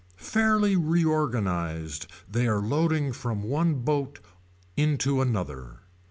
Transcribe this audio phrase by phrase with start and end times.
[0.17, 4.17] Fairly reorganized they are loading from one boat
[4.75, 5.81] into another.